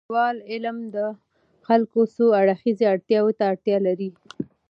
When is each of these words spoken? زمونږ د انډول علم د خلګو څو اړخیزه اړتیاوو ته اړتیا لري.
زمونږ 0.03 0.11
د 0.13 0.15
انډول 0.15 0.37
علم 0.51 0.77
د 0.95 0.97
خلګو 1.67 2.01
څو 2.15 2.25
اړخیزه 2.41 2.85
اړتیاوو 2.93 3.35
ته 3.37 3.43
اړتیا 3.51 3.77
لري. 3.87 4.09